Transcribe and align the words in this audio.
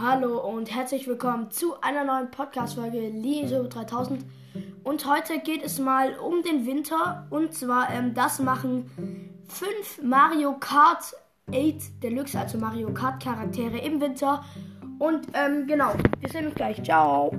Hallo 0.00 0.38
und 0.38 0.72
herzlich 0.72 1.08
willkommen 1.08 1.50
zu 1.50 1.80
einer 1.80 2.04
neuen 2.04 2.30
Podcast-Folge 2.30 3.08
Liso 3.08 3.64
3000. 3.64 4.24
Und 4.84 5.04
heute 5.06 5.40
geht 5.40 5.64
es 5.64 5.80
mal 5.80 6.16
um 6.20 6.40
den 6.44 6.66
Winter. 6.66 7.26
Und 7.30 7.52
zwar, 7.52 7.90
ähm, 7.90 8.14
das 8.14 8.38
machen 8.38 8.88
fünf 9.48 10.00
Mario 10.00 10.52
Kart 10.60 11.02
8 11.52 12.00
Deluxe, 12.00 12.38
also 12.38 12.58
Mario 12.58 12.94
Kart 12.94 13.20
Charaktere 13.20 13.78
im 13.78 14.00
Winter. 14.00 14.44
Und 15.00 15.26
ähm, 15.34 15.66
genau, 15.66 15.92
wir 16.20 16.28
sehen 16.28 16.46
uns 16.46 16.54
gleich. 16.54 16.80
Ciao. 16.84 17.32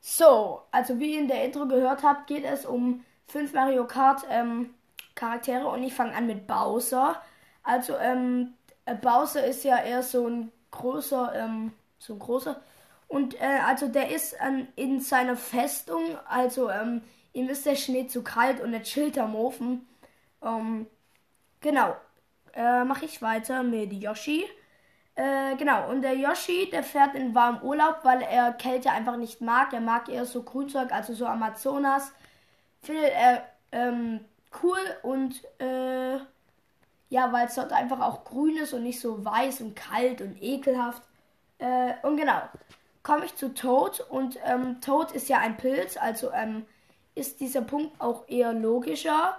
So, 0.00 0.60
also 0.70 0.96
wie 1.00 1.14
ihr 1.14 1.20
in 1.22 1.26
der 1.26 1.44
Intro 1.44 1.66
gehört 1.66 2.04
habt, 2.04 2.28
geht 2.28 2.44
es 2.44 2.64
um 2.64 3.02
fünf 3.26 3.52
Mario 3.52 3.84
Kart 3.88 4.24
ähm, 4.30 4.70
Charaktere 5.16 5.66
und 5.66 5.82
ich 5.82 5.92
fange 5.92 6.14
an 6.14 6.28
mit 6.28 6.46
Bowser. 6.46 7.20
Also, 7.62 7.96
ähm, 7.98 8.54
äh, 8.59 8.59
Bowser 8.94 9.44
ist 9.44 9.64
ja 9.64 9.78
eher 9.78 10.02
so 10.02 10.26
ein 10.26 10.52
großer, 10.70 11.32
ähm, 11.34 11.72
so 11.98 12.14
ein 12.14 12.18
großer. 12.18 12.60
Und 13.08 13.40
äh, 13.40 13.58
also 13.66 13.88
der 13.88 14.10
ist 14.14 14.36
ähm, 14.40 14.68
in 14.76 15.00
seiner 15.00 15.36
Festung, 15.36 16.16
also 16.28 16.70
ähm, 16.70 17.02
ihm 17.32 17.48
ist 17.48 17.66
der 17.66 17.76
Schnee 17.76 18.06
zu 18.06 18.22
kalt 18.22 18.60
und 18.60 18.72
er 18.72 18.82
chillt 18.82 19.18
am 19.18 19.34
Ofen. 19.34 19.86
Ähm, 20.42 20.86
genau. 21.60 21.96
Äh, 22.52 22.84
Mache 22.84 23.04
ich 23.04 23.22
weiter 23.22 23.62
mit 23.62 23.92
Yoshi. 23.92 24.44
Äh, 25.14 25.56
genau, 25.56 25.90
und 25.90 26.02
der 26.02 26.14
Yoshi, 26.14 26.70
der 26.70 26.82
fährt 26.82 27.14
in 27.14 27.34
warmen 27.34 27.62
Urlaub, 27.62 27.98
weil 28.04 28.22
er 28.22 28.52
Kälte 28.52 28.90
einfach 28.90 29.16
nicht 29.16 29.40
mag. 29.40 29.72
Er 29.72 29.80
mag 29.80 30.08
eher 30.08 30.24
so 30.24 30.42
Grünzeug, 30.42 30.92
also 30.92 31.12
so 31.14 31.26
Amazonas. 31.26 32.12
Findet 32.80 33.10
er 33.12 33.44
ähm, 33.72 34.24
cool 34.62 34.78
und 35.02 35.42
äh, 35.60 36.09
ja, 37.10 37.32
weil 37.32 37.46
es 37.46 37.56
dort 37.56 37.72
einfach 37.72 38.00
auch 38.00 38.24
grün 38.24 38.56
ist 38.56 38.72
und 38.72 38.84
nicht 38.84 39.00
so 39.00 39.24
weiß 39.24 39.60
und 39.60 39.76
kalt 39.76 40.22
und 40.22 40.42
ekelhaft. 40.42 41.02
Äh, 41.58 41.94
und 42.02 42.16
genau, 42.16 42.40
komme 43.02 43.26
ich 43.26 43.36
zu 43.36 43.52
Toad 43.52 44.00
und 44.08 44.38
ähm, 44.44 44.80
Toad 44.80 45.12
ist 45.12 45.28
ja 45.28 45.38
ein 45.38 45.56
Pilz, 45.56 45.96
also 45.96 46.30
ähm, 46.32 46.64
ist 47.14 47.40
dieser 47.40 47.62
Punkt 47.62 48.00
auch 48.00 48.28
eher 48.28 48.52
logischer. 48.52 49.36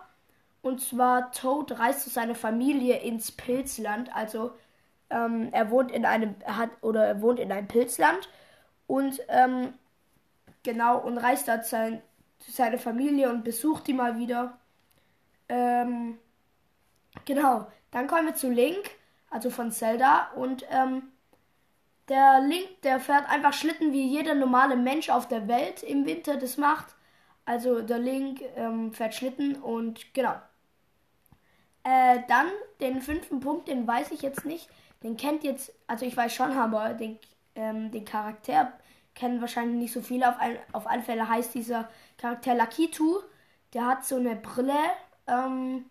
Und 0.62 0.82
zwar 0.82 1.32
Toad 1.32 1.80
reist 1.80 2.04
zu 2.04 2.10
seiner 2.12 2.36
Familie 2.36 2.98
ins 3.00 3.32
Pilzland, 3.32 4.16
also 4.16 4.52
ähm, 5.10 5.50
er 5.52 5.72
wohnt 5.72 5.92
in 5.92 6.06
einem, 6.06 6.36
hat 6.46 6.70
oder 6.82 7.06
er 7.06 7.22
wohnt 7.22 7.40
in 7.40 7.52
einem 7.52 7.68
Pilzland 7.68 8.30
und 8.86 9.22
ähm, 9.30 9.74
genau 10.64 11.00
und 11.00 11.18
reist 11.18 11.48
dort 11.48 11.66
sein, 11.66 12.02
zu 12.40 12.52
seiner 12.52 12.78
Familie 12.78 13.30
und 13.30 13.44
besucht 13.44 13.88
die 13.88 13.94
mal 13.94 14.18
wieder. 14.18 14.58
Ähm, 15.50 16.11
genau, 17.26 17.68
dann 17.92 18.08
kommen 18.08 18.28
wir 18.28 18.36
zu 18.36 18.50
Link, 18.50 18.92
also 19.30 19.50
von 19.50 19.72
Zelda. 19.72 20.32
Und 20.36 20.66
ähm, 20.70 21.04
der 22.10 22.42
Link, 22.42 22.82
der 22.84 23.00
fährt 23.00 23.30
einfach 23.30 23.54
Schlitten, 23.54 23.94
wie 23.94 24.08
jeder 24.08 24.36
normale 24.36 24.76
Mensch 24.76 25.10
auf 25.10 25.28
der 25.28 25.48
Welt 25.48 25.84
im 25.84 26.06
Winter 26.06 26.38
das 26.38 26.58
macht. 26.58 26.96
Also 27.46 27.82
der 27.82 28.00
Link 28.00 28.42
ähm, 28.56 28.94
fährt 28.94 29.16
Schlitten 29.16 29.56
und 29.56 30.14
genau. 30.14 30.36
Äh, 31.84 32.20
dann 32.28 32.48
den 32.80 33.02
fünften 33.02 33.40
Punkt, 33.40 33.68
den 33.68 33.88
weiß 33.88 34.12
ich 34.12 34.22
jetzt 34.22 34.46
nicht. 34.46 34.70
Den 35.04 35.18
kennt 35.18 35.44
jetzt, 35.44 35.74
also 35.88 36.06
ich 36.06 36.16
weiß 36.16 36.34
schon, 36.34 36.52
aber 36.52 36.94
den, 36.94 37.18
ähm, 37.56 37.92
den 37.92 38.06
Charakter 38.06 38.74
kennen 39.16 39.42
wahrscheinlich 39.42 39.78
nicht 39.78 39.94
so 39.94 40.02
viele. 40.02 40.30
Auf, 40.30 40.40
ein, 40.40 40.58
auf 40.74 40.88
alle 40.88 41.02
Fälle 41.02 41.28
heißt 41.28 41.54
dieser 41.56 41.90
Charakter 42.18 42.54
Lakitu. 42.54 43.20
Der 43.74 43.86
hat 43.88 44.06
so 44.06 44.18
eine 44.18 44.36
Brille, 44.36 44.78
ähm, 45.28 45.86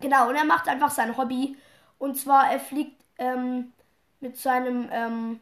genau, 0.00 0.28
und 0.28 0.36
er 0.36 0.44
macht 0.44 0.68
einfach 0.68 0.90
sein 0.90 1.16
Hobby. 1.16 1.56
Und 1.98 2.16
zwar, 2.16 2.50
er 2.50 2.60
fliegt 2.60 3.02
ähm, 3.18 3.72
mit 4.20 4.36
seinem, 4.36 4.88
ähm, 4.92 5.40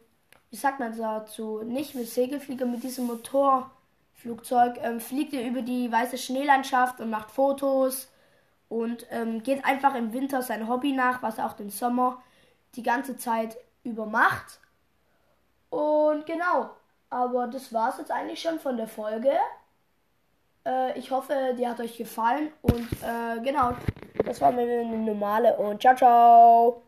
wie 0.49 0.57
sagt 0.57 0.79
man 0.79 0.97
dazu, 0.97 1.61
nicht 1.63 1.95
mit 1.95 2.07
Segelflieger, 2.07 2.65
mit 2.65 2.83
diesem 2.83 3.07
Motorflugzeug, 3.07 4.79
ähm, 4.81 4.99
fliegt 4.99 5.33
er 5.33 5.47
über 5.47 5.61
die 5.61 5.91
weiße 5.91 6.17
Schneelandschaft 6.17 6.99
und 6.99 7.09
macht 7.09 7.31
Fotos 7.31 8.09
und 8.67 9.05
ähm, 9.09 9.43
geht 9.43 9.65
einfach 9.65 9.95
im 9.95 10.13
Winter 10.13 10.41
sein 10.41 10.67
Hobby 10.67 10.93
nach, 10.93 11.21
was 11.21 11.37
er 11.37 11.45
auch 11.45 11.53
den 11.53 11.69
Sommer 11.69 12.21
die 12.75 12.83
ganze 12.83 13.17
Zeit 13.17 13.57
über 13.83 14.05
macht. 14.05 14.59
Und 15.69 16.25
genau, 16.25 16.71
aber 17.09 17.47
das 17.47 17.73
war 17.73 17.89
es 17.89 17.97
jetzt 17.97 18.11
eigentlich 18.11 18.41
schon 18.41 18.59
von 18.59 18.77
der 18.77 18.87
Folge. 18.87 19.31
Äh, 20.65 20.97
ich 20.97 21.11
hoffe, 21.11 21.55
die 21.57 21.67
hat 21.67 21.79
euch 21.79 21.97
gefallen. 21.97 22.51
Und 22.61 22.87
äh, 23.03 23.39
genau, 23.43 23.73
das 24.25 24.41
war 24.41 24.49
eine 24.49 24.85
normale. 24.85 25.55
Und 25.57 25.81
ciao, 25.81 25.95
ciao. 25.95 26.83